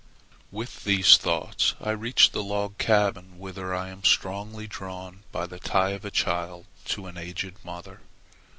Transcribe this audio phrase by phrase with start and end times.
[0.51, 5.59] With these thoughts I reach the log cabin whither I am strongly drawn by the
[5.59, 8.01] tie of a child to an aged mother.